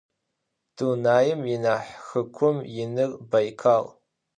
Dunaim 0.75 1.41
yianah 1.49 1.83
xıkhum 2.07 2.57
yinır 2.75 3.11
Baykal. 3.31 3.85